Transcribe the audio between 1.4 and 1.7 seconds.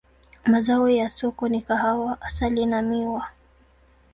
ni